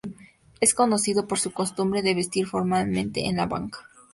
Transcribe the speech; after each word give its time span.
Es 0.61 0.73
conocido 0.73 1.27
por 1.27 1.37
su 1.37 1.51
costumbre 1.51 2.01
de 2.01 2.15
vestir 2.15 2.47
formalmente 2.47 3.27
en 3.27 3.35
la 3.37 3.45
banca. 3.45 3.87